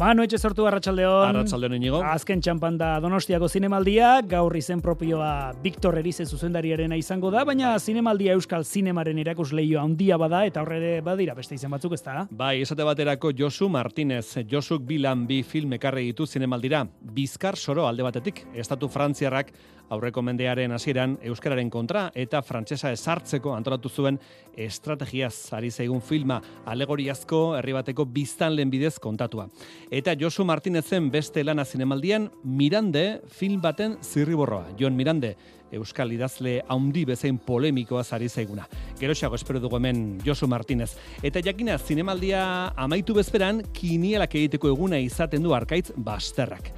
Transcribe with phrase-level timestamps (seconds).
[0.00, 1.26] Manu etxe sortu arratsaldeon.
[1.28, 1.98] Arratsaldeon inigo.
[2.08, 8.32] Azken txampan da Donostiako zinemaldia, gaur izen propioa Victor Erize zuzendariarena izango da, baina zinemaldia
[8.32, 12.22] Euskal Zinemaren erakusleio handia bada eta horre badira beste izen batzuk ez da.
[12.30, 16.86] Bai, esate baterako Josu Martinez, Josuk Bilan bi film ekarri ditu zinemaldira.
[17.20, 19.52] Bizkar soro alde batetik, estatu frantziarrak
[19.90, 24.20] aurreko mendearen hasieran euskararen kontra eta frantsesa esartzeko antolatu zuen
[24.54, 26.40] estrategiaz ari zaigun filma
[26.70, 29.48] alegoriazko herri bateko biztanlen bidez kontatua.
[29.90, 34.68] Eta Josu Martinezen beste lana zinemaldian Mirande film baten zirriborroa.
[34.78, 35.34] Jon Mirande
[35.74, 38.66] Euskal idazle haundi bezain polemikoa zari zaiguna.
[39.00, 40.90] Geroxago espero dugu hemen Josu Martinez.
[41.22, 42.42] Eta jakina zinemaldia
[42.76, 46.70] amaitu bezperan kinielak egiteko eguna izaten du arkaitz basterrak.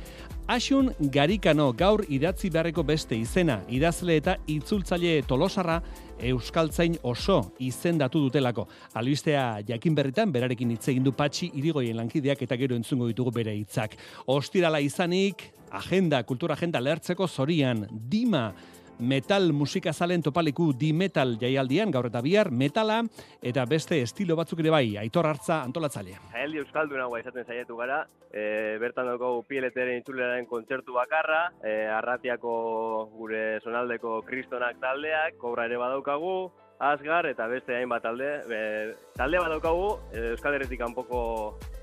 [0.50, 5.76] Asun Garikano gaur idatzi beharreko beste izena, idazle eta itzultzaile tolosarra
[6.22, 8.66] Euskaltzain oso izendatu dutelako.
[8.98, 13.54] Albistea jakin berritan, berarekin hitz egin du patxi irigoien lankideak eta gero entzungo ditugu bere
[13.54, 13.94] hitzak.
[14.26, 18.48] Ostirala izanik, agenda, kultura agenda lertzeko zorian, dima,
[18.98, 23.02] metal musika zalen topaliku di metal jaialdian, gaur eta bihar, metala,
[23.42, 26.18] eta beste estilo batzuk ere bai, aitor hartza antolatzaile.
[26.32, 32.54] Jaeldi Euskaldun hau izaten saiatu gara, e, bertan daukagu pieleteren itzuleraren kontzertu bakarra, e, arratiako
[33.16, 36.36] gure sonaldeko kristonak taldeak, kobra ere badaukagu,
[36.82, 38.62] Asgar eta beste hainbat talde, e,
[39.14, 39.84] talde badaukagu,
[40.32, 41.20] Euskal Herretik kanpoko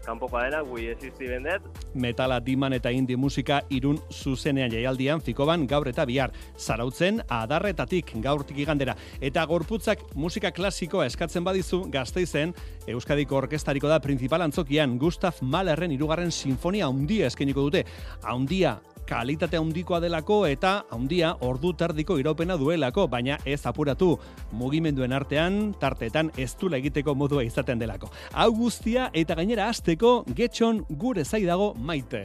[0.03, 1.63] kanpokoa dena, gui existi bendet.
[1.99, 6.33] Metala, diman eta indi musika irun zuzenean jaialdian, fikoban gaur eta bihar.
[6.57, 8.95] Zarautzen, adarretatik gaurtik igandera.
[9.21, 12.55] Eta gorputzak musika klasikoa eskatzen badizu, gazteizen,
[12.89, 17.85] Euskadiko orkestariko da principal antzokian, Gustav Mahlerren irugarren sinfonia handia eskeniko dute.
[18.23, 24.11] Handia kalitate handikoa delako eta handia ordu tardiko iraupena duelako, baina ez apuratu
[24.51, 28.11] mugimenduen artean, tartetan ez dula egiteko modua izaten delako.
[28.33, 32.23] Hau guztia eta gainera hasteko getxon gure zaidago maite.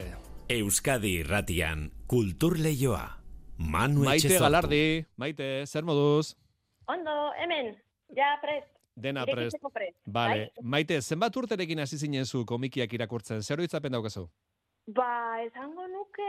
[0.49, 3.05] Euskadi irratian kultur leioa.
[3.57, 4.43] Manu Maite Etxezortu.
[4.43, 6.35] galardi, maite, zer moduz?
[6.91, 7.71] Ondo, hemen,
[8.13, 8.67] ja prest.
[8.95, 9.57] Dena prest.
[9.73, 9.95] Prest.
[10.05, 10.65] Vale, bai?
[10.75, 14.27] maite, zenbat urterekin hasi zinen zu komikiak irakurtzen, zer hitzapen daukazu?
[14.87, 16.25] Ba, esango nuke,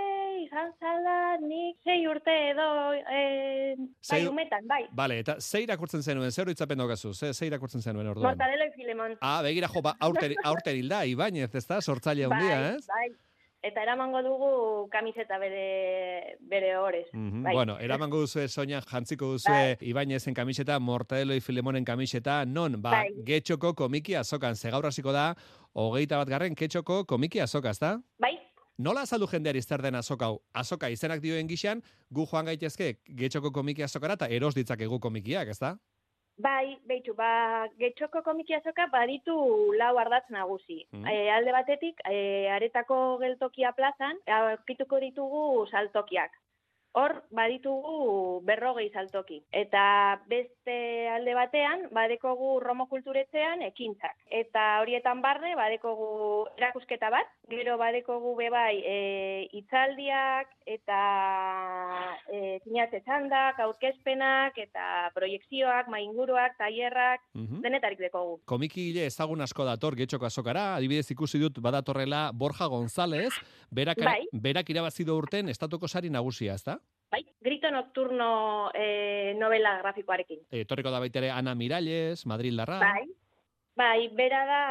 [0.47, 4.87] izan zala, nik sei urte edo, eh, Sei- bai, umetan, bai.
[4.97, 8.31] Vale, eta ze irakurtzen zenuen, zer hitzapen daukazu, ze, ze irakurtzen zenuen orduan?
[8.31, 9.19] Mortadelo y Filemon.
[9.21, 12.87] Ah, begira jo, ba, aurten, aurten hilda, Ibañez, ez da, sortzaile handia, bai, ez?
[12.87, 13.11] bai.
[13.63, 17.07] Eta eramango dugu kamiseta bere, bere horez.
[17.13, 17.53] Mhm, bai.
[17.55, 23.13] Bueno, eramango duzue soinan jantziko duzue Ibañezen kamiseta, Mortadelo y Filemonen kamiseta, non, ba, Bai.
[23.25, 25.35] getxoko komiki azokan, ze gaur hasiko da,
[25.75, 27.99] hogeita bat garren getxoko komiki azoka, ez da?
[28.19, 28.36] Bai,
[28.79, 30.41] Nola azaldu jendeari zer den azoka hau?
[30.53, 31.81] Azoka izenak dioen gixan,
[32.13, 32.93] gu joan gaitezke
[33.23, 35.77] getxoko komiki azokara eta eros ditzakegu komikiak, ez da?
[36.37, 39.37] bai, behitu, ba, getxoko komiki azoka baditu
[39.81, 40.85] lau ardatz nagusi.
[40.93, 41.07] Mhm.
[41.07, 46.31] Eh, alde batetik, e, aretako geltokia plazan, aurkituko ditugu saltokiak.
[46.97, 49.43] Hor, baditugu berrogei saltoki.
[49.53, 49.83] Eta
[50.31, 50.77] beste
[51.13, 54.15] alde batean, badekogu Romo kulturetzean ekintzak.
[54.33, 58.97] Eta horietan barne, badekogu erakusketa bat, gero badekogu bebai e,
[59.61, 61.01] itzaldiak eta
[62.33, 67.61] e, zinatze txandak, aurkezpenak eta proiekzioak, mainguruak, tailerrak, Mhm.
[67.61, 68.41] denetarik dekogu.
[68.49, 73.35] Komiki hile ezagun asko dator getxoko azokara, adibidez ikusi dut badatorrela Borja González,
[73.71, 74.25] berak, Bai.
[74.33, 76.79] berak irabazi du urten estatuko sari nagusia, ez da?
[77.11, 80.43] Bai, grito nocturno e, novela grafikoarekin.
[80.51, 82.81] Etorriko da baita ere Ana Miralles, Madrildarra.
[82.83, 83.07] Bai,
[83.79, 84.63] bai, bera da,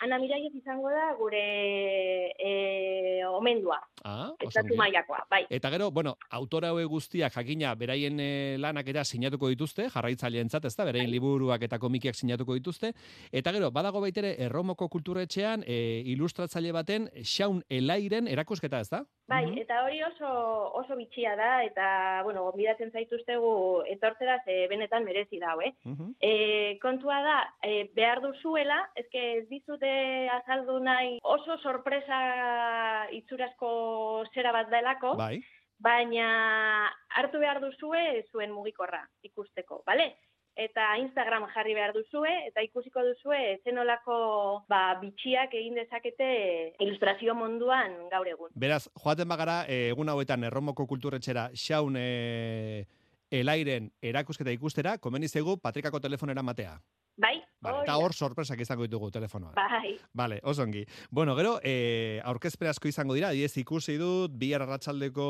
[0.00, 1.44] Ana Miraiez izango da gure
[2.38, 5.46] e, omendua, Ah, estatu mailakoa, bai.
[5.48, 10.84] Eta gero, bueno, autora hauek guztiak jakina beraien eh, lanak era sinatuko dituzte, jarraitzaileentzat, ezta?
[10.84, 12.92] Beraien liburuak eta komikiak sinatuko dituzte.
[13.32, 19.06] Eta gero, badago baitere Erromoko kulturetxean e, ilustratzaile baten Xaun Elairen erakusketa, ezta?
[19.26, 19.58] Bai, Mhm.
[19.62, 20.28] eta hori oso
[20.82, 25.72] oso bitxia da, eta, bueno, gonbidatzen zaituztegu etortzera ze benetan merezi dau, eh?
[26.20, 33.70] E, kontua da, e, behar duzuela, ezke ez dizute azaldu nahi oso sorpresa itzurazko
[34.34, 35.38] zera bat delako, Bai.
[35.78, 36.28] baina
[37.16, 40.14] hartu behar duzue zuen mugikorra ikusteko, bale?
[40.54, 44.16] Eta Instagram jarri behar duzue, eta ikusiko duzue zenolako
[44.70, 46.28] ba, bitxiak egin dezakete
[46.84, 48.52] ilustrazio munduan gaur egun.
[48.54, 52.86] Beraz, joaten bagara, eh, egun hauetan Erromoko kulturetxera Xaun e,
[53.34, 56.76] Elairen erakusketa ikustera, komeni zaigu Patrikako telefonera matea.
[57.16, 59.54] Bai, Vale, eta hor sorpresak izango ditugu telefonoan.
[59.54, 60.82] Bai, Vale, oso ongi.
[61.10, 65.28] Bueno, gero, eh, aurkezpen asko izango dira, diez ikusi dut, bihar arratsaldeko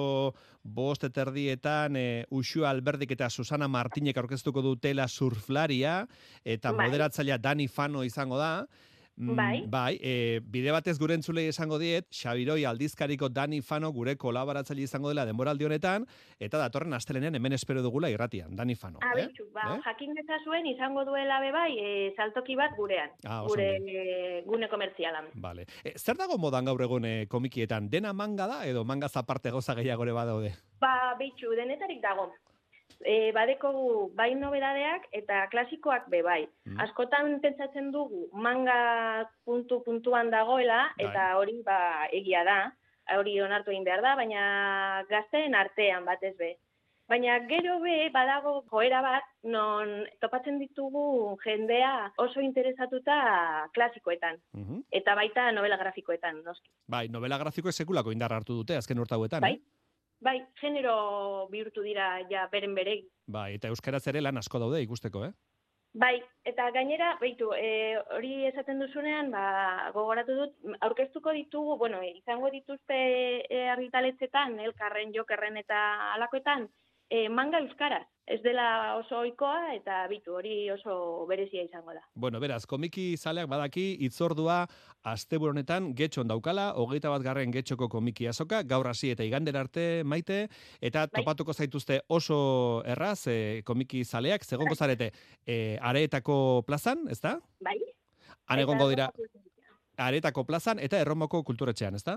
[0.63, 6.07] bost eterdietan, eh, Uxua Alberdik eta Susana Martinek aurkeztuko dutela surflaria,
[6.43, 6.89] eta Bai.
[6.89, 8.67] moderatzailea Dani Fano izango da.
[9.17, 9.63] Mm, Bai.
[9.71, 15.09] Bai, e, bide batez gure entzulei esango diet, Xabiroi aldizkariko Dani Fano gure kolaboratzaile izango
[15.13, 16.07] dela denboraldi honetan,
[16.41, 18.99] eta datorren astelenean hemen espero dugula irratian, Dani Fano.
[19.01, 19.81] abitxu, ba, Eh?
[19.85, 20.15] jakin
[20.45, 25.27] zuen izango duela be bai, e, saltoki bat gurean, Ah, gure e, gune komertzialan.
[25.35, 25.67] Vale.
[25.85, 27.89] E, zer dago modan gaur egun eh, komikietan?
[27.89, 30.55] Dena manga da edo manga aparte goza gehiagore badaude?
[30.81, 32.33] Ba, bitxu, denetarik dago.
[33.05, 36.49] E, badeko bai nobedadeak eta klasikoak be bai.
[36.67, 36.81] Mm.
[36.81, 41.07] Askotan pentsatzen dugu manga puntu puntuan dagoela Bai.
[41.09, 42.73] eta hori ba egia da.
[43.19, 46.55] Hori onartu egin behar da, baina gazteen artean batez be.
[47.07, 54.85] Baina gero be badago joera bat non topatzen ditugu jendea oso interesatuta klasikoetan Mhm.
[54.91, 56.71] eta baita novela grafikoetan, noski.
[56.89, 59.53] Bai, novela grafikoek sekulako indar hartu dute azken urte hauetan, Bai.
[59.53, 59.61] eh?
[60.21, 63.09] Bai, genero bihurtu dira ja beren beregi.
[63.27, 65.33] Bai, eta euskaraz ere lan asko daude ikusteko, eh?
[65.95, 72.51] Bai, eta gainera, beitu, e, hori esaten duzunean, ba, gogoratu dut, aurkeztuko ditugu, bueno, izango
[72.51, 72.97] dituzte
[73.47, 75.79] e, argitaletzetan, elkarren, jokerren eta
[76.17, 76.67] alakoetan,
[77.11, 78.07] e, manga euskaraz.
[78.27, 82.01] Ez dela oso ohikoa eta bitu, hori oso berezia izango da.
[82.17, 84.63] Bueno, beraz, komiki zaleak badaki itzordua
[85.05, 90.03] asteburu honetan getxon daukala, hogeita bat garren getxoko komiki azoka, gaur hasi eta igandera arte
[90.09, 90.47] maite,
[90.81, 91.21] eta Bai.
[91.21, 92.39] topatuko zaituzte oso
[92.89, 95.11] erraz e, komiki zaleak, zegonko zarete
[95.45, 97.37] e, areetako plazan, ezta?
[97.61, 97.77] Bai?
[98.49, 99.11] Han egongo dira
[100.01, 102.17] areetako plazan eta erromako kulturetxean, ezta?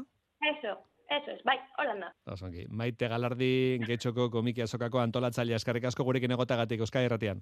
[0.55, 0.77] Eso,
[1.09, 2.09] eso es, bai, holan da.
[2.33, 2.65] Oso ongi.
[2.69, 7.41] Maite Galardi getxoko komiki azokako antolatzailea eskarrik asko gurekin egotagatik Euskadi Erratian.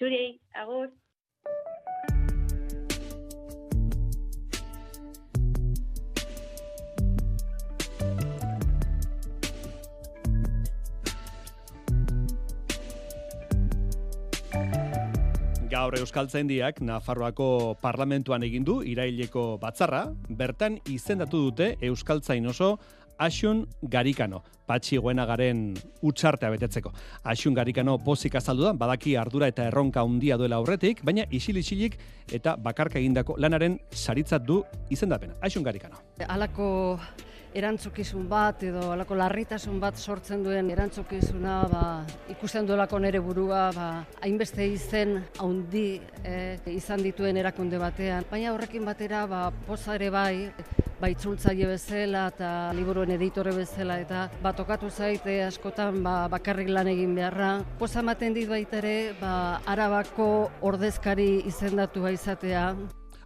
[0.00, 0.90] Zuri, agur.
[15.70, 22.72] Gaur Euskaltzaindiak Nafarroako parlamentuan egin du iraileko batzarra, bertan izendatu dute Euskaltzain oso
[23.22, 26.92] Asun Garikano, patxi garen utxartea betetzeko.
[27.22, 31.96] Asun Garikano pozik azaldu da, badaki ardura eta erronka handia duela aurretik, baina isil-isilik
[32.32, 35.34] eta bakarka egindako lanaren saritzat du izendapena.
[35.40, 36.00] Asun Garikano.
[36.26, 36.98] Halako
[37.54, 41.84] erantzukizun bat edo halako larritasun bat sortzen duen erantzukizuna ba,
[42.30, 43.88] ikusten duelako nere burua ba,
[44.22, 48.28] hainbeste izen haundi eh, izan dituen erakunde batean.
[48.30, 50.34] Baina horrekin batera ba, poza ere bai,
[51.00, 56.92] ba, itzultzaile bezala eta liburuen editore bezala eta ba, tokatu zaite askotan ba, bakarrik lan
[56.92, 57.52] egin beharra.
[57.80, 59.34] Poza ematen dit baita ere ba,
[59.66, 60.30] arabako
[60.70, 62.70] ordezkari izendatua izatea.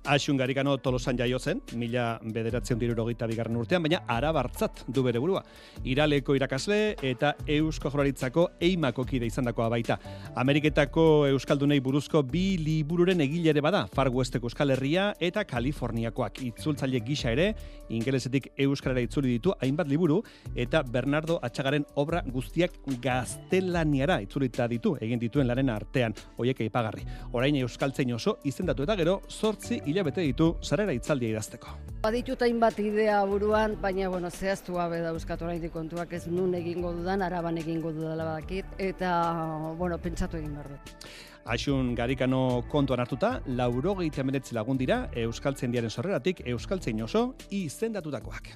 [0.04, 5.40] Asun Garikano tolosan jaio zen, mila bederatzen dirurogeita bigarren urtean, baina arabartzat du bere burua.
[5.88, 9.96] Iraleko irakasle eta Eusko Joraritzako eimako kide izandakoa baita.
[10.36, 17.00] Ameriketako Euskaldunei buruzko bi libururen egile ere bada, Far Westeko Euskal Herria eta Kaliforniakoak itzultzaile
[17.00, 17.54] gisa ere,
[17.88, 20.20] ingelesetik Euskarara itzuli ditu hainbat liburu,
[20.54, 27.08] eta Bernardo Atxagaren obra guztiak gaztelaniara itzulita ditu, egin dituen laren artean, hoiek aipagarri.
[27.32, 31.76] Orain Euskaltzein oso izendatu eta gero, sortzi hilabete ditu sarera itzaldia idazteko.
[32.04, 37.22] Baditut hainbat idea buruan, baina bueno, zehaztu gabe dauzkat oraindik kontuak ez nun egingo dudan,
[37.22, 39.12] araban egingo dudala badakit, eta
[39.78, 41.08] bueno, pentsatu egin behar dut.
[41.54, 48.50] Asun garikano kontuan hartuta, laurogeita emeretzi lagun dira Euskaltzen diaren sorreratik Euskaltzein oso izendatutakoak.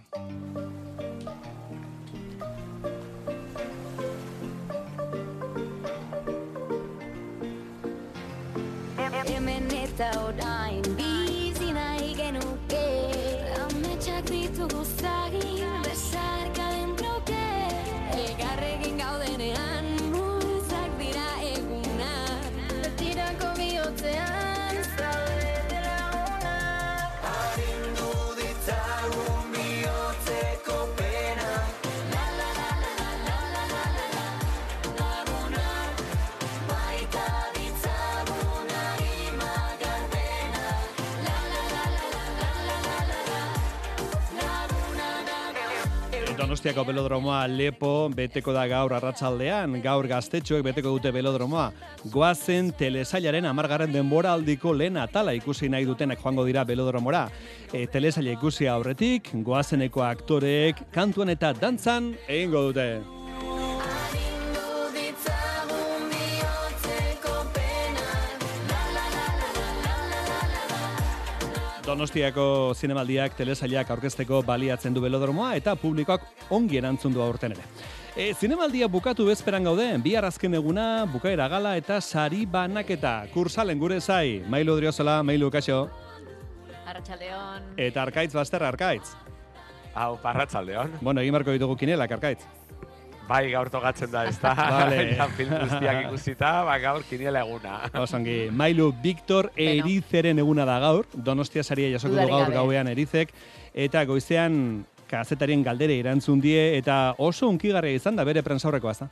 [46.58, 51.68] Donostiako belodromoa lepo beteko da gaur arratsaldean, gaur gaztetxoek beteko dute belodromoa.
[52.10, 57.28] Goazen telesailaren amargarren denbora aldiko lehen atala ikusi nahi dutenak joango dira belodromora.
[57.70, 62.88] E, telesaila ikusi aurretik, goazeneko aktoreek kantuan eta dantzan egingo dute.
[71.88, 77.64] Donostiako zinemaldiak telesailak aurkezteko baliatzen du belodromoa eta publikoak ongi erantzun du aurten ere.
[78.12, 83.14] E, zinemaldia bukatu bezperan gaude, bihar azken eguna, bukaera gala eta sari banaketa.
[83.32, 85.86] Kursalen gure zai, Mailu Driozola, Mailu Kaixo,
[86.84, 87.72] Arratxaldeon.
[87.76, 89.14] eta Arkaitz Basterra Arkaitz.
[89.94, 90.98] Hau, parratxaldeon.
[91.00, 92.44] Bueno, egin barko ditugu kinelak Arkaitz.
[93.28, 94.54] Bai, gaur tokatzen da, ez da.
[94.78, 95.02] Vale.
[95.18, 97.78] ja, film guztiak ikusita, ba, gaur kiniela eguna.
[98.00, 99.84] Osongi, Mailu Victor Beno.
[99.84, 103.34] Erizeren eguna da gaur, Donostia saria jasoko du gaur gauean Erizek,
[103.74, 109.10] eta goizean kazetarien galdere erantzun die, eta oso unkigarria izan da bere prentsaurrekoa, ez da?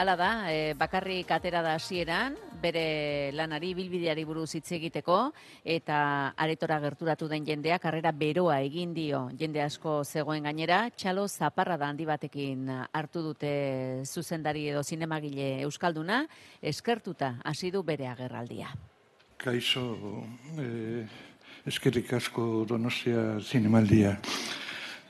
[0.00, 5.16] Hala da, e, bakarrik atera da hasieran, bere lanari bilbideari buruz hitz egiteko
[5.64, 11.78] eta aretora gerturatu den jendeak harrera beroa egin dio jende asko zegoen gainera, txalo zaparra
[11.80, 16.26] da handi batekin hartu dute zuzendari edo zinemagile euskalduna,
[16.60, 18.70] eskertuta hasi du bere agerraldia.
[19.40, 19.96] Kaixo,
[20.60, 21.06] eh,
[21.66, 24.18] eskerrik asko Donostia zinemaldia.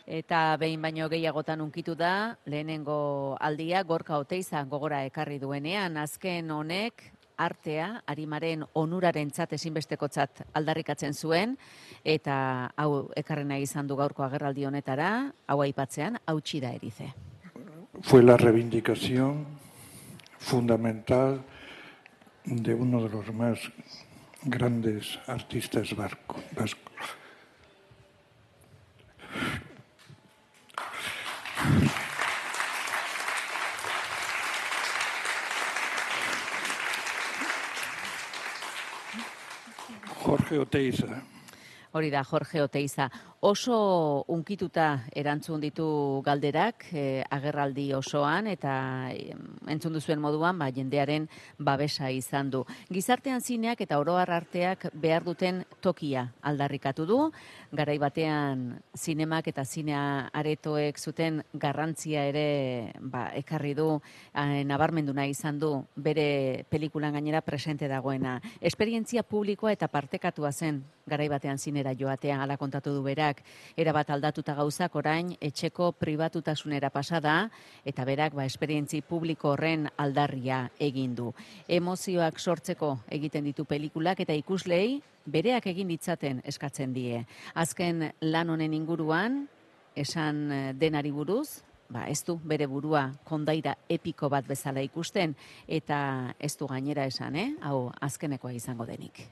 [0.07, 7.11] Eta behin baino gehiagotan unkitu da, lehenengo aldia gorka oteiza gogora ekarri duenean, azken honek
[7.40, 11.56] artea, arimaren onuraren tzat ezinbestekotzat aldarrikatzen zuen,
[12.04, 17.11] eta hau ekarrena izan du gaurko agerraldi honetara, hau aipatzean, hautsi da erize.
[18.02, 19.47] Fue la reivindicación
[20.38, 21.42] fundamental
[22.44, 23.59] de uno de los más
[24.44, 26.89] grandes artistas vasco- vascos.
[40.50, 41.23] Jorge Oteiza.
[41.92, 43.09] Hori da, Jorge Oteiza.
[43.40, 45.85] Oso unkituta erantzun ditu
[46.26, 48.73] galderak eh, agerraldi osoan eta
[49.14, 49.32] eh,
[49.73, 51.25] entzun duzuen moduan ba, jendearen
[51.56, 52.61] babesa izan du.
[52.92, 57.18] Gizartean zineak eta oroar arteak behar duten tokia aldarrikatu du.
[57.73, 63.88] Garai batean zinemak eta zinea aretoek zuten garrantzia ere ba, ekarri du,
[64.35, 68.37] eh, nabarmendu nahi izan du bere pelikulan gainera presente dagoena.
[68.61, 73.29] Esperientzia publikoa eta partekatua zen garai batean zinera joatean ala kontatu du berak,
[73.76, 77.37] erabat aldatuta gauzak orain etxeko pribatutasunera pasa da
[77.84, 81.32] eta berak ba esperientzi publiko horren aldarria egin du.
[81.68, 87.25] Emozioak sortzeko egiten ditu pelikulak eta ikuslei bereak egin ditzaten eskatzen die.
[87.54, 89.46] Azken lan honen inguruan
[89.94, 95.34] esan eh, denari buruz, ba, ez du bere burua kondaira epiko bat bezala ikusten
[95.68, 97.50] eta ez du gainera esan, eh?
[97.62, 99.26] hau azkenekoa izango denik.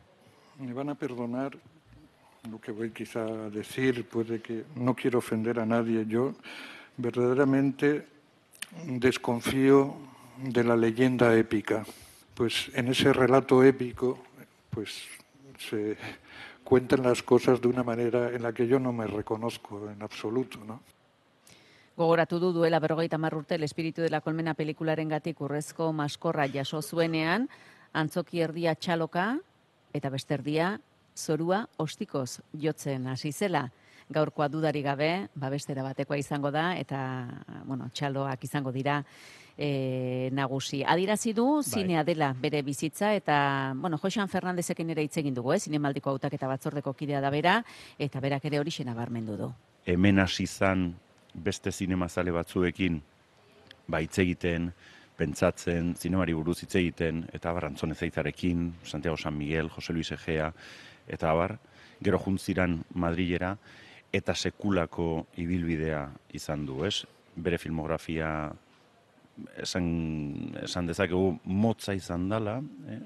[0.59, 1.55] Me van a perdonar
[2.51, 6.07] lo que voy quizá a decir, puede que no quiero ofender a nadie.
[6.07, 6.35] Yo
[6.97, 8.07] verdaderamente
[8.85, 9.95] desconfío
[10.43, 11.85] de la leyenda épica.
[12.35, 14.19] Pues en ese relato épico,
[14.71, 15.05] pues
[15.59, 15.97] se
[16.63, 20.59] cuentan las cosas de una manera en la que yo no me reconozco en absoluto,
[20.65, 20.81] ¿no?
[21.99, 26.47] Gogoratu du duela berrogeita hamar urte el espiritu de la colmena pelikularen gatik urrezko maskorra
[26.47, 27.49] jaso zuenean,
[27.93, 29.41] antzoki erdia txaloka
[29.93, 30.79] eta beste erdia
[31.19, 33.69] zorua ostikoz jotzen hasi zela.
[34.09, 37.01] Gaurkoa dudari gabe, ba bestera batekoa izango da eta
[37.67, 39.03] bueno, txaloak izango dira
[39.59, 40.81] e, nagusi.
[40.87, 45.59] Adirazi du zinea dela bere bizitza eta bueno, Josean Fernandezekin ere hitz egin dugu, eh,
[45.61, 47.59] zinemaldiko hautaketa batzordeko kidea da bera
[47.99, 49.53] eta berak ere hori nabarmendu du.
[49.85, 50.95] hemen hasi izan
[51.35, 53.01] beste zinemazale batzuekin
[53.89, 54.73] ba hitz egiten,
[55.19, 60.53] pentsatzen, zinemari buruz hitz egiten, eta abar Antzone Zeizarekin, Santiago San Miguel, Jose Luis Egea,
[61.09, 61.59] eta abar,
[62.01, 63.57] gero juntziran Madrilera,
[64.13, 67.05] eta sekulako ibilbidea izan du, ez?
[67.37, 68.31] Bere filmografia
[69.63, 69.89] esan,
[70.63, 72.59] esan dezakegu motza izan dala,
[72.91, 73.01] eh?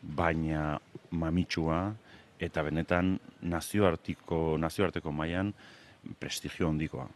[0.00, 0.78] baina
[1.10, 1.80] mamitsua
[2.40, 5.52] eta benetan nazioartiko, nazioarteko mailan
[6.18, 7.06] prestigio handikoa.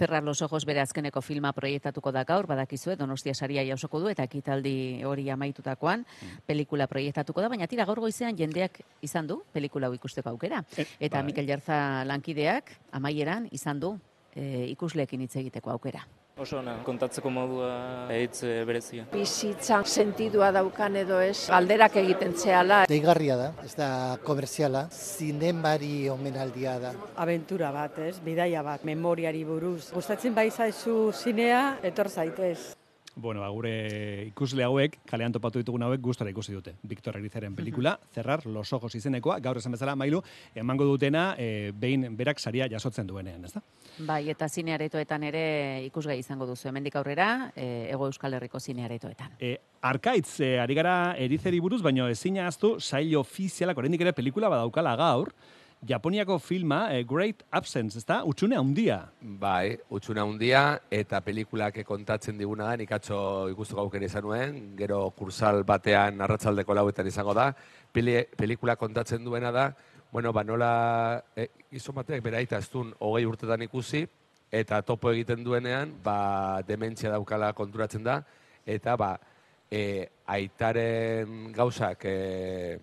[0.00, 4.24] Cerrar los ojos bere azkeneko filma proiektatuko da gaur, badakizue, Donostia saria jausoko du eta
[4.24, 6.06] ekitaldi hori amaitutakoan
[6.48, 10.62] pelikula proiektatuko da, baina tira gaur goizean jendeak izan du pelikula hau ikusteko aukera.
[10.78, 11.26] Eta bai.
[11.26, 11.76] Mikel Jarza
[12.08, 13.92] lankideak amaieran izan du
[14.32, 16.06] e, ikusleekin hitz egiteko aukera.
[16.40, 17.72] Oso ona, kontatzeko modua
[18.14, 19.04] eitz e, berezia.
[19.12, 22.78] bizitzan sentidua daukan edo ez, galderak egiten zehala.
[22.88, 23.90] Deigarria da, ez da
[24.24, 26.94] komerziala, zinemari omenaldia da.
[27.20, 28.16] abentura bat, ez?
[28.24, 29.90] Bidaia bat, memoriari buruz.
[29.92, 32.79] Gustatzen bai zaizu zinea, etor zaitez.
[33.16, 33.72] Bueno, ba, gure
[34.28, 36.76] ikusle hauek, kalean topatu ditugun hauek, gustora ikusi dute.
[36.86, 40.22] Victor Erizaren pelikula, Cerrar los ojos izenekoa, gaur esan bezala, mailu,
[40.54, 43.62] emango dutena, e, behin berak saria jasotzen duenean, ezta?
[44.06, 45.44] Bai, eta zinearetoetan ere
[45.88, 49.34] ikusgai izango duzu hemendik aurrera, e, Ego Euskal Herriko zinearetoetan.
[49.40, 54.48] E, arkaitz, e, ari gara erizeri buruz, baino ezin ahaztu, sail ofizialak, oraindik ere pelikula
[54.48, 55.34] badaukala gaur,
[55.80, 58.20] Japoniako filma, eh, Great Absence, ezta?
[58.28, 58.98] Utxune handia.
[59.22, 65.06] Bai, utxuna handia eta pelikulak kontatzen diguna da, nik atzo ikustuko aukera izan nuen, gero
[65.16, 67.54] kursal batean arratzaldeko lauetan izango da,
[67.92, 69.70] Peli, pelikula kontatzen duena da,
[70.12, 74.04] bueno, ba, nola e, gizon batek bere aita ez duen hogei urtetan ikusi,
[74.52, 78.20] eta topo egiten duenean, ba, dementzia daukala konturatzen da,
[78.66, 79.14] eta ba,
[79.72, 82.78] e, aitaren gauzak e,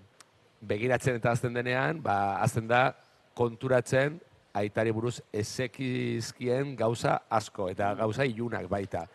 [0.68, 2.92] begiratzen eta azten denean, ba, azten da
[3.38, 4.20] konturatzen
[4.58, 9.06] aitari buruz ezekizkien gauza asko, eta gauza ilunak baita.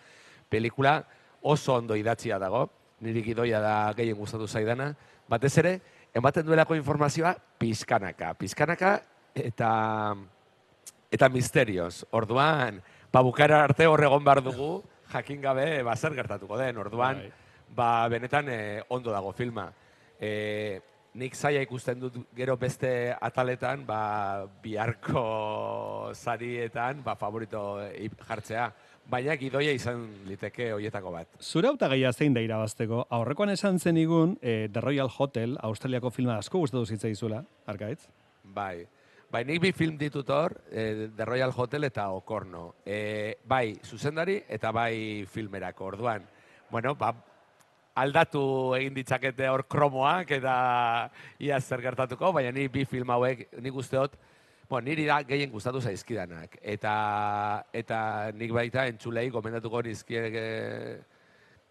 [0.48, 1.00] Pelikula
[1.42, 2.68] oso ondo idatzia dago,
[3.02, 4.92] niri gidoia da gehien gustatu zaidana,
[5.28, 5.72] batez ere,
[6.14, 8.34] ematen duelako informazioa pizkanaka.
[8.38, 8.94] Pizkanaka
[9.34, 9.72] eta
[11.12, 12.04] eta misterioz.
[12.16, 12.80] Orduan,
[13.12, 14.70] ba, bukara arte hor egon behar dugu,
[15.12, 16.78] jakin gabe, ba, zer gertatuko den.
[16.80, 17.20] Orduan,
[17.76, 19.66] ba, benetan eh, ondo dago filma.
[20.20, 20.80] E,
[21.14, 27.80] nik zaila ikusten dut gero beste ataletan, ba, biharko zarietan, ba, favorito
[28.28, 28.70] jartzea.
[29.12, 31.28] Baina gidoia izan liteke hoietako bat.
[31.42, 33.02] Zure hautagaia zein da irabazteko?
[33.10, 38.06] Aurrekoan esan zen igun, eh, The Royal Hotel, Australiako filma asko gustatu zitzaizula, arkaitz?
[38.44, 38.86] Bai.
[39.32, 42.74] Bai, nik bi film ditut hor, eh, The Royal Hotel eta Okorno.
[42.84, 45.86] Eh, bai, zuzendari eta bai filmerako.
[45.86, 46.26] Orduan,
[46.70, 47.14] bueno, ba,
[47.94, 48.42] aldatu
[48.78, 50.54] egin ditzakete hor kromoak eta
[51.38, 54.16] ia zer gertatuko, baina ni bi film hauek nik usteot,
[54.68, 56.56] bueno, niri da gehien gustatu zaizkidanak.
[56.62, 60.44] Eta, eta nik baita entzulei gomendatuko nizkieke,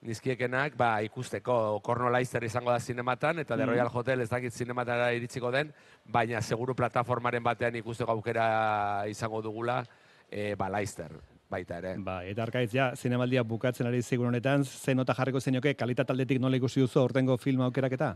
[0.06, 3.72] nizkiekenak ba, ikusteko Korno Laister izango da zinematan, eta The Mhm.
[3.72, 5.74] Royal Hotel ez dakit zinematara iritsiko den,
[6.06, 9.84] baina seguru plataformaren batean ikusteko aukera izango dugula
[10.30, 11.12] e, ba, Laister
[11.52, 11.96] baita ere.
[12.00, 16.40] Ba, eta arkaitz, ja, zinemaldia bukatzen ari zigun honetan, zen nota jarriko zenioke, kalitat aldetik
[16.42, 18.16] nola ikusi duzu aurtengo film aukeraketa?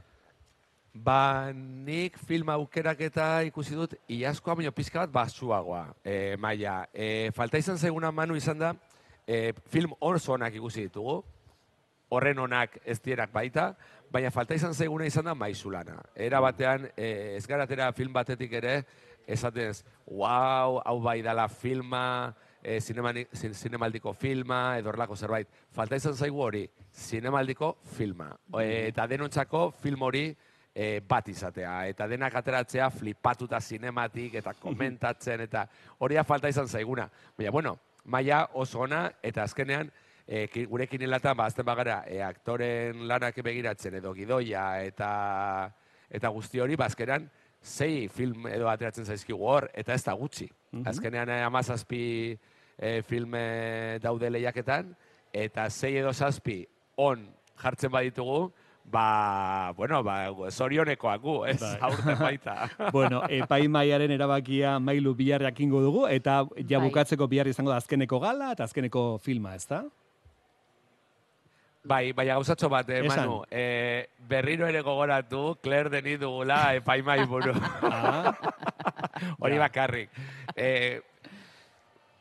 [0.96, 6.86] Ba, nik film aukeraketa ikusi dut, iazkoa baino pizka bat basuagoa, e, maia.
[6.94, 8.72] E, falta izan zaiguna manu izan da,
[9.28, 11.18] e, film oso onak ikusi ditugu,
[12.16, 13.74] horren onak ez dierak baita,
[14.12, 16.00] baina falta izan zaiguna izan da maizulana.
[16.16, 18.78] Era batean, e, ez garatera film batetik ere,
[19.28, 22.32] esatez, wow, hau bai dala filma,
[22.66, 25.48] e, zin- zinemaldiko filma, edo horrelako zerbait.
[25.72, 28.32] Falta izan zaigu hori, zinemaldiko filma.
[28.60, 30.24] E, eta denontzako film hori
[30.74, 31.76] e, bat izatea.
[31.94, 35.68] Eta denak ateratzea flipatuta zinematik eta komentatzen, eta
[36.00, 37.06] hori falta izan zaiguna.
[37.38, 39.92] Baina, bueno, maila oso ona, eta azkenean,
[40.28, 45.72] e, ki- gure kinelatan, ba, azten bagara, e, aktoren lanak begiratzen edo gidoia eta
[46.10, 47.30] eta guzti hori, ba, azkenean,
[47.66, 50.46] sei film edo ateratzen zaizkigu hor, eta ez da gutxi.
[50.72, 50.84] Mhm.
[50.88, 52.38] Azkenean eh, amazazpi
[52.78, 54.96] e, filme daude lehiaketan,
[55.34, 56.66] eta sei edo zazpi
[56.98, 57.28] on
[57.62, 58.52] jartzen baditugu,
[58.86, 61.78] ba, bueno, ba, zorionekoak gu, ez, Bai.
[61.82, 62.70] aurten baita.
[62.94, 66.88] bueno, epaimaiaren erabakia mailu bihar jakingo dugu, eta ja Bai.
[66.90, 69.84] bukatzeko bihar izango da azkeneko gala eta azkeneko filma, ezta?
[71.86, 73.28] Bai, baina gauzatxo bat, eh, Esan.
[73.28, 73.44] Manu.
[73.52, 77.54] Eh, berriro ere gogoratu, Claire Denis dugula epaimai buru.
[79.40, 79.60] Hori Ja.
[79.62, 80.10] bakarrik.
[80.56, 81.02] Eh,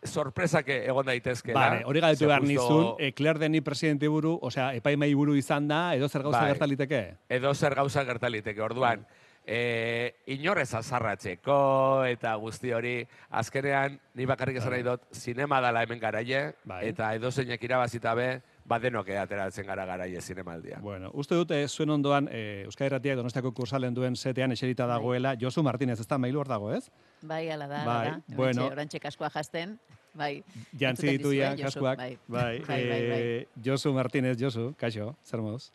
[0.04, 1.58] sorpresak egon daitezkela.
[1.58, 5.94] Vale, hori galdetu behar nizun, e, Claire Denis presidente buru, osea, epaimai buru izan da,
[5.96, 6.48] edo zer gauza Bai.
[6.52, 7.02] gertaliteke?
[7.28, 8.62] Edo zer gauza gertaliteke.
[8.62, 9.06] Orduan,
[9.46, 12.96] eh, inorrez azarratzeko eta guzti hori,
[13.30, 16.86] azkenean, ni bakarrik esan nahi dut, zinema dala hemen garaie, Bai.
[16.88, 18.28] eta edo zeinek irabazita be,
[18.66, 20.78] badenok ateratzen gara garaie zinemaldia.
[20.80, 25.34] Bueno, uste dut, eh, zuen ondoan, eh, Euskadi Erratiak Donostiako kursalen duen setean eserita dagoela,
[25.40, 26.90] Josu Martinez, ez da mailu hor dago, ez?
[27.22, 28.36] Bai, ala da, Bai, ala da.
[28.36, 28.66] bueno.
[28.72, 29.78] Orantxe kaskoa jasten,
[30.14, 30.42] bai.
[30.80, 31.98] Jantzi ditu ja, Josu, kaskuak.
[31.98, 33.00] Bai, Bai, bai, bai.
[33.10, 33.20] bai.
[33.20, 35.70] eh, Josu Martinez, Josu, kaixo, zer moduz?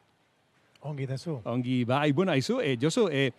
[0.81, 1.41] Ongi dezu.
[1.43, 3.31] Ongi, bai, bueno, aizu, eh, Josu, eh,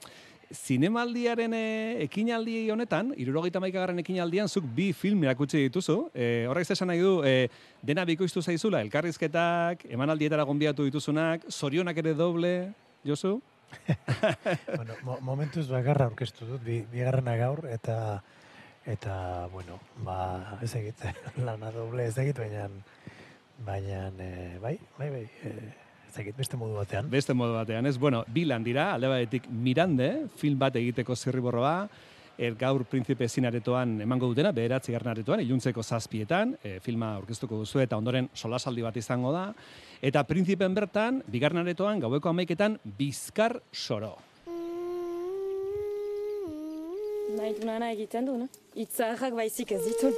[0.51, 5.97] zinemaldiaren eh, ekinaldi honetan, irurogeita maikagarren ekinaldian, zuk bi film erakutsi dituzu.
[6.15, 7.49] Eh, horrek esan nahi du, eh,
[7.87, 12.55] dena bikoiztu zaizula, elkarrizketak, emanaldietara gonbiatu dituzunak, zorionak ere doble,
[13.07, 13.39] Josu?
[14.77, 18.21] bueno, mo momentuz bakarra aurkeztu dut, bi, bigarrena gaur, eta
[18.91, 21.05] eta, bueno, ba, ez egit,
[21.47, 22.67] lana doble ez egit, baina,
[23.67, 27.09] baina, eh, bai, bai, bai, eh, ez egit, beste modu batean.
[27.11, 27.96] Beste modu batean, ez?
[27.99, 31.75] Bueno, bilan dira, alde batetik Mirande, film bat egiteko zirriborroa,
[32.40, 37.99] er gaur Prinzipe Zinaretoan emango dutena, bederatzi aretoan, iluntzeko zazpietan, e, filma aurkeztuko duzu eta
[38.01, 39.51] ondoren solasaldi bat izango da.
[40.01, 44.16] Eta Prinzipen bertan, bigarren aretoan, gaueko amaiketan, bizkar soro.
[47.37, 48.49] Nahi nana egiten du, no?
[48.75, 50.14] Itzarrak baizik ez ditu.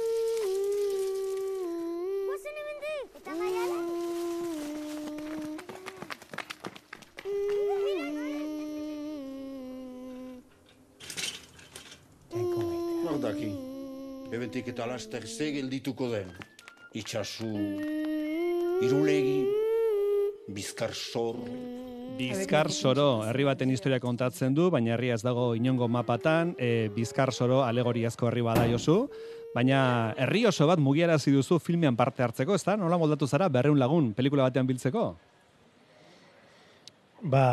[14.33, 16.27] Ebetik eta laster ze geldituko den.
[16.93, 17.47] Itxasu,
[18.85, 19.39] irulegi,
[20.53, 21.39] bizkar sor.
[22.19, 27.31] Bizkar soro, herri baten historia kontatzen du, baina herria ez dago inongo mapatan, e, bizkar
[27.33, 28.99] soro alegoriazko herri bada jozu,
[29.55, 29.79] baina
[30.21, 32.77] herri oso bat mugiarazi duzu filmean parte hartzeko, ez da?
[32.77, 35.07] Nola moldatu zara, berreun lagun, pelikula batean biltzeko?
[37.33, 37.47] Ba,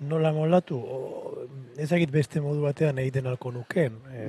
[0.00, 1.44] nola moldatu, o,
[1.76, 4.00] ezagit beste modu batean egiten alko nuken.
[4.16, 4.24] E,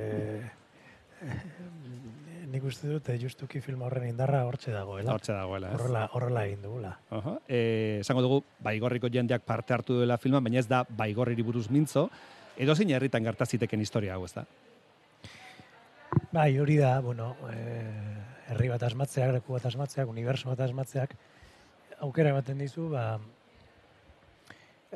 [2.50, 5.12] nik uste dut, eh, justuki film horren indarra hortxe dagoela.
[5.16, 5.80] Hortxe dagoela, ez?
[5.80, 6.92] Horrela, horrela egin dugula.
[7.10, 7.36] Aha.
[7.48, 7.60] E,
[8.00, 12.06] esango dugu, baigorriko jendeak parte hartu duela filma, baina ez da baigorriri buruz mintzo,
[12.56, 14.46] edo zein herritan gertaziteken historia hau, ez da?
[16.32, 17.56] Bai, hori da, bueno, e,
[18.52, 21.16] herri bat asmatzeak, leku bat asmatzeak, uniberso bat asmatzeak,
[22.06, 23.18] aukera ematen dizu, ba,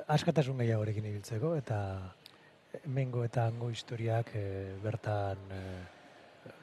[0.07, 1.81] askatasun gehiagorekin ibiltzeko, eta
[2.87, 4.45] mengo eta hango historiak e,
[4.83, 5.65] bertan e,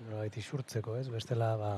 [0.08, 1.08] nolabait isurtzeko, ez?
[1.10, 1.72] Bestela, ba,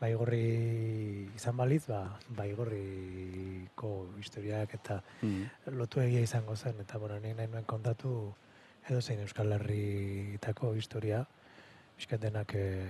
[0.00, 2.02] baigorri izan baliz, ba,
[2.36, 5.44] baigorriko historiak eta Mm.
[5.78, 8.34] lotu egia izango zen, eta bueno, nik nahi nuen kontatu
[8.88, 11.24] edo zein Euskal Herritako historia,
[11.96, 12.84] bizkat denak e,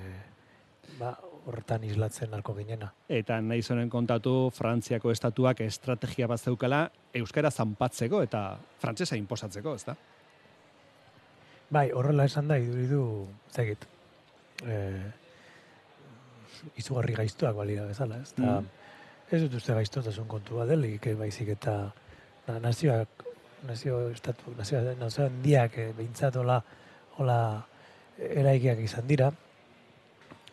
[0.99, 1.17] ba,
[1.47, 2.93] horretan islatzen alko ginena.
[3.09, 9.85] Eta nahi zonen kontatu Frantziako estatuak estrategia bat zeukala euskara zanpatzeko eta frantsesa inposatzeko, ez
[9.85, 9.97] da?
[11.71, 13.87] Bai, horrela esan da, iduridu, zegit,
[14.65, 14.81] e,
[16.77, 18.33] izugarri gaiztuak balira bezala, ez?
[18.33, 18.67] Ta, Mm.
[19.27, 21.93] Ez dut uste gaiztotasun kontua delik, eh, baizik eta
[22.47, 23.25] na, nazioak,
[23.67, 26.61] nazio estatu, nazio, nazio handiak eh, behintzat hola,
[27.19, 27.67] hola
[28.19, 29.33] eraikiak izan dira,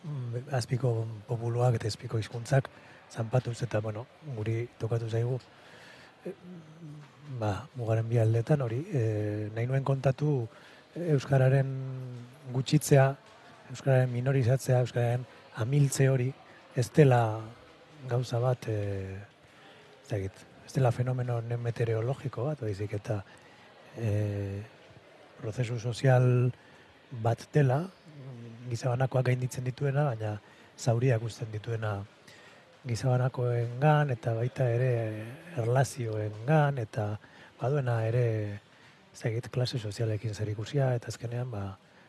[0.04, 2.66] Mm, azpiko populuak eta azpiko hizkuntzak
[3.10, 4.02] zanpatuz eta, bueno,
[4.36, 5.38] guri tokatu zaigu,
[6.26, 6.32] eh,
[7.40, 10.46] ba, mugaren bi aldetan hori, e, nahi nuen kontatu
[10.94, 11.70] Euskararen
[12.52, 13.06] gutxitzea,
[13.74, 15.26] Euskararen minorizatzea, Euskararen
[15.62, 16.30] amiltze hori,
[16.78, 17.20] ez dela
[18.08, 18.78] gauza bat, e,
[20.04, 23.20] ez dakit, ez dela fenomeno meteorologiko bat, baizik eta
[23.98, 24.62] e,
[25.40, 26.26] prozesu sozial
[27.24, 27.82] bat dela,
[28.70, 30.36] gizabanakoak gainditzen dituena, baina
[30.78, 31.98] zauriak uzten dituena
[32.84, 34.90] gizabanakoengan eta baita ere
[35.56, 37.14] erlazioengan eta
[37.60, 38.26] baduena ere
[39.14, 41.64] ezagit klase sozialekin zerikusia eta azkenean ba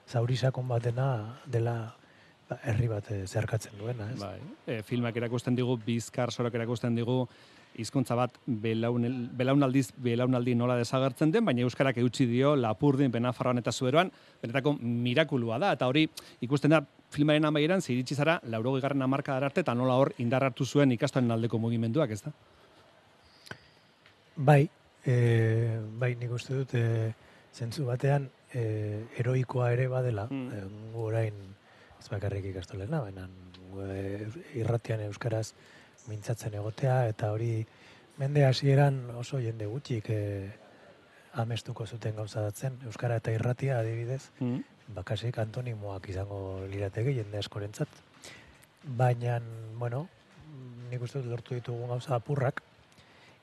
[0.08, 1.96] zauri sakon batena dela
[2.50, 4.20] ba, herri bat eh, zeharkatzen duena, ez?
[4.22, 4.40] Bai.
[4.68, 7.24] E, filmak erakusten digu, bizkar sorok erakusten digu,
[7.82, 13.74] hizkuntza bat belaunel, belaunaldiz belaunaldi nola desagertzen den, baina euskarak eutxi dio Lapurdin, Benafarroan eta
[13.74, 16.06] Zuberoan, benetako mirakulua da eta hori
[16.46, 20.66] ikusten da filmaren amaieran ze iritsi zara 80garren hamarkadara arte eta nola hor indar hartu
[20.66, 22.32] zuen ikastoren aldeko mugimenduak, ez da?
[24.36, 24.70] Bai,
[25.06, 27.14] e, bai nik uste dut e,
[27.56, 30.52] zentzu batean e, heroikoa ere badela, Mm.
[30.54, 30.64] e,
[30.96, 31.34] orain
[32.00, 33.28] ez bakarrik ikastolena, baina
[33.92, 35.50] e, irratian euskaraz
[36.08, 37.66] mintzatzen egotea eta hori
[38.18, 40.22] mende hasieran oso jende gutxik e,
[41.36, 44.62] amestuko zuten gauza datzen, euskara eta irratia adibidez, Mm.
[44.96, 47.90] bakasik antonimoak izango lirateke jende askorentzat.
[48.86, 49.40] Baina,
[49.80, 50.08] bueno,
[50.92, 52.62] nik uste dut lortu ditugun gauza apurrak,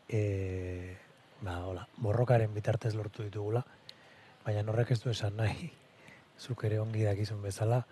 [0.09, 0.97] e,
[1.43, 3.65] ba, hola, borrokaren bitartez lortu ditugula,
[4.47, 5.71] baina horrek ez du esan nahi,
[6.45, 7.83] zuk ere ongi dakizun bezala,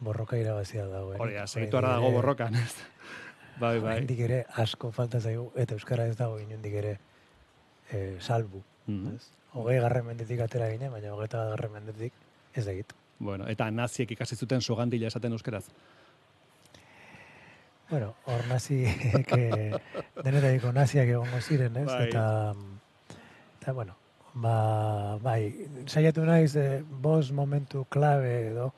[0.00, 1.20] borroka irabazia dagoen.
[1.20, 2.58] Hori da, segitu dago borrokan?
[3.54, 3.92] Bai, bai.
[3.92, 6.96] Oraindik ere asko falta zaigu, eta euskara ez dago inundik ere
[7.86, 8.64] e, salbu.
[8.88, 9.14] Mhm.
[9.14, 9.28] ez?
[9.54, 12.12] Hogei garren mendetik atera ginen, baina hogeita garren mendetik
[12.52, 12.90] ez egit.
[13.18, 15.68] Bueno, eta naziek ikasi zuten sogandila esaten euskeraz.
[17.90, 19.70] Bueno, hor naziek, eh,
[20.26, 21.86] denetaiko naziak egongo ziren, ez?
[21.86, 22.08] Bai.
[22.08, 22.24] Eta,
[23.60, 23.94] eta, bueno,
[24.34, 28.72] ba, bai, saiatu naiz, eh, bos momentu klabe edo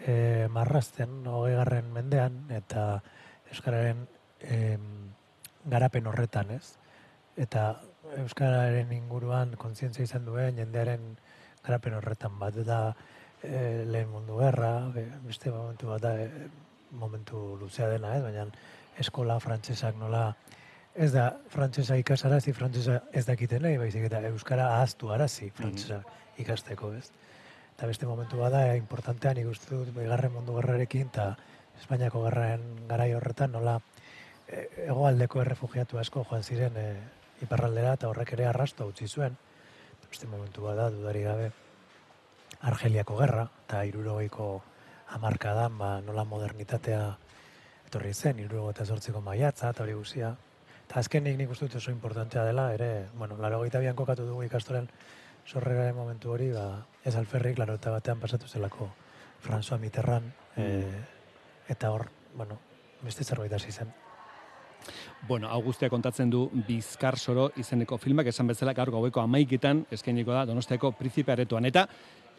[0.00, 3.02] eh, marrasten, hogei garren mendean, eta
[3.50, 4.06] Euskararen
[4.40, 4.82] em,
[5.66, 6.76] garapen horretan, ez?
[7.36, 7.80] Eta
[8.18, 11.16] Euskararen inguruan kontzientzia izan duen jendearen
[11.64, 12.80] garapen horretan bat da
[13.42, 16.48] e, lehen mundu gerra, be- beste momentu bat da, e,
[16.90, 18.22] momentu luzea dena, ez?
[18.24, 18.46] baina
[18.98, 20.30] eskola frantsesak nola
[20.94, 26.02] ez da frantsesa ikasarazi, frantsesa ez dakiten nahi, baizik eta euskara ahaztu arazi frantsesa
[26.42, 27.10] ikasteko, ez?
[27.76, 31.34] Eta beste momentu bada, importantean ikustu dut bigarren mundu gerrarekin eta
[31.80, 33.78] Espainiako gerraren garai horretan nola
[34.46, 36.88] e, hegoaldeko errefugiatu asko joan ziren e,
[37.46, 39.38] iparraldera eta horrek ere arrasto utzi zuen.
[39.94, 41.50] Eta beste momentu bada, dudari gabe,
[42.68, 44.50] Argeliako gerra eta irurogeiko
[45.16, 47.00] hamarkadan ba, nola modernitatea
[47.86, 50.34] etorri zen, irurogo eta zortziko maiatza eta hori guzia.
[50.90, 54.88] Eta azkenik nik uste dut oso importantea dela, ere, bueno, laro bian kokatu dugu ikastoren
[55.46, 58.90] sorreraren momentu hori, ba, ez alferrik, laro eta batean pasatu zelako
[59.40, 60.82] François Mitterrand, E,
[61.68, 62.58] eta hor, bueno,
[63.02, 63.92] beste zerbait hasi zen.
[65.28, 70.32] Bueno, hau guztia kontatzen du Bizkar Soro izeneko filmak, esan bezala gaur gaueko amaiketan eskainiko
[70.32, 71.66] da Donostiako Principe Aretoan.
[71.66, 71.86] Eta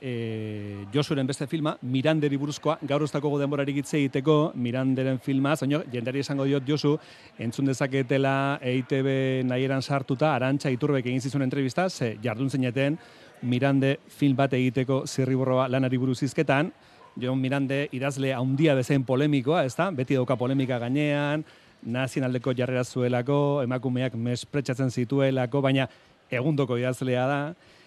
[0.01, 6.19] e, Josuren beste filma, Miranderi buruzkoa, gaur ustako denborari gitze egiteko Miranderen filma, zaino, jendari
[6.25, 6.95] esango diot Josu,
[7.39, 12.97] entzun dezaketela EITB nahieran sartuta, arantxa iturbek egin zizun entrevista, ze jardun zineten
[13.41, 16.71] Mirande film bat egiteko zirriborroa lanari buruz izketan,
[17.19, 19.89] Jon Mirande idazle handia bezain polemikoa, ezta?
[19.91, 21.43] Beti dauka polemika gainean,
[21.83, 25.87] nazionaldeko jarrera zuelako, emakumeak mespretxatzen zituelako, baina
[26.31, 27.39] egundoko idazlea da.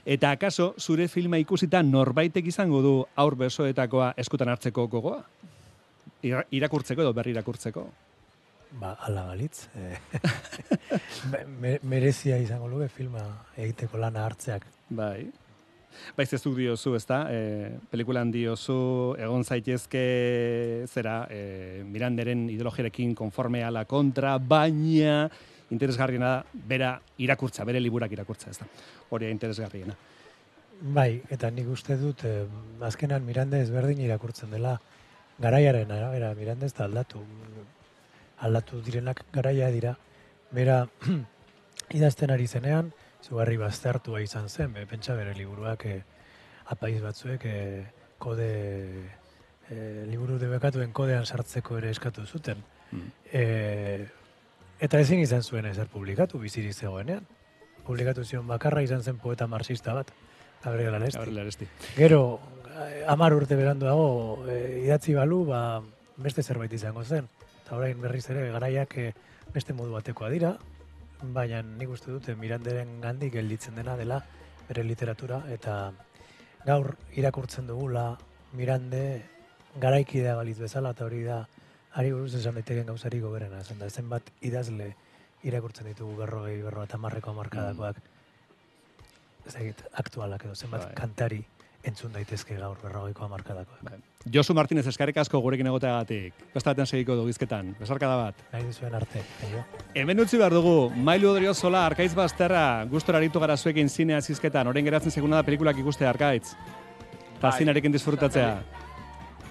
[0.04, 5.22] Eta akaso, zure filma ikusita norbaitek izango du aur besoetakoa eskutan hartzeko gogoa?
[6.24, 7.86] Ira- Irakurtzeko edo berri irakurtzeko?
[8.80, 9.68] Ba, ala balitz.
[9.78, 9.94] E,
[11.30, 13.22] me- me- merezia izango luke filma
[13.56, 14.66] egiteko lana hartzeak.
[14.90, 15.30] Bai.
[16.16, 17.20] Baiz ez duk diozu, ezta?
[17.30, 20.02] E, pelikulan diozu, egon zaitezke
[20.90, 25.28] zera, e, Miranderen ideologiarekin konforme ala kontra, baina
[25.74, 28.54] interesgarriena da, bera irakurtza, bere liburak irakurtza?
[29.10, 29.96] Hori da interesgarriena.
[30.94, 32.46] Bai, eta nik uste dut, eh,
[32.82, 34.78] azkenan Miranda ezberdin irakurtzen dela,
[35.38, 37.22] garaiaren arabera, Miranda ez da aldatu.
[38.44, 39.94] Aldatu direnak garaia dira.
[40.52, 40.84] Bera,
[41.98, 42.92] idazten ari zenean,
[43.24, 46.00] zugarri baztertua izan zen, be, pentsa bere liburuak eh,
[46.72, 47.84] apaiz batzuek eh,
[48.18, 48.50] kode,
[49.70, 52.62] eh, liburu debekatuen kodean sartzeko ere eskatu zuten.
[53.32, 54.06] Eh,
[54.80, 57.26] eta ezin izan zuen ezer publikatu bizirik zegoenean.
[57.84, 60.10] Publikatu zion bakarra izan zen poeta marxista bat,
[60.64, 61.18] Gabriel Aresti.
[61.18, 61.68] Gabriel Aresti.
[61.96, 62.40] Gero,
[62.78, 65.82] eh, hamar urte beranduago e, idatzi balu, ba,
[66.16, 67.28] beste zerbait izango zen.
[67.64, 69.12] Eta orain berriz ere, garaiak eh,
[69.52, 70.54] beste modu batekoa dira,
[71.34, 74.22] baina nik uste dute Miranderen gandik gelditzen dena dela
[74.68, 75.92] bere literatura, eta
[76.64, 78.14] gaur irakurtzen dugula
[78.54, 79.04] Mirande
[79.80, 81.44] garaikidea balitz bezala, eta hori da,
[81.94, 84.92] ari buruz esan daiteken gauzari goberena, zen da, zenbat idazle
[85.46, 87.98] irakurtzen ditugu berrogei, berro eta marreko amarkadakoak,
[89.46, 90.94] ez dakit, aktualak edo, zenbat Bai.
[90.98, 91.42] kantari
[91.84, 93.98] entzun daitezke gaur berrogeiko amarkadakoak.
[94.32, 96.38] Josu Martinez eskarrik asko gurekin egoteagatik.
[96.54, 97.74] Beste batean segiko du gizketan.
[97.76, 98.38] Besarkada bat.
[98.54, 99.60] Nahi dizuen arte, aio.
[100.00, 104.88] Hemen utzi behar dugu, Mailu Odriozola, Arkaitz Basterra, gustora aritu gara zuekin zinea zizketan, orain
[104.88, 106.54] geratzen seguna da pelikulak ikuste Arkaitz.
[107.36, 107.92] Eta Bai.
[107.92, 108.83] disfrutatzea.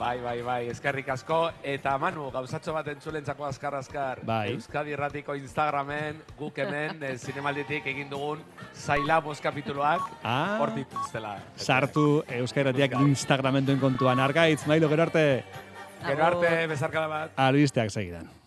[0.04, 1.38] Bai, bai, bai, eskerrik asko.
[1.63, 4.20] Eta Manu, gauzatxo bat entzulentzako azkar azkar.
[4.28, 4.52] Bai.
[4.52, 8.44] Euskadi Erratiko Instagramen, guk hemen, eh, zinemalditik egin dugun
[8.76, 10.58] zaila bost kapituluak, Ah.
[10.60, 11.38] hor dituztela.
[11.56, 14.20] Sartu Euskaratiak Instagramen duen kontuan.
[14.20, 15.44] Arkaitz, Mailu, gero arte.
[16.06, 17.32] Gero arte, bezarkada bat.
[17.38, 18.43] Albisteak segidan.